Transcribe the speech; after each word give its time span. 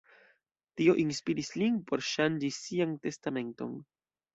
Tio 0.81 0.95
inspiris 1.03 1.53
lin 1.63 1.79
por 1.93 2.05
ŝanĝi 2.11 2.53
sian 2.61 3.01
testamenton. 3.09 3.83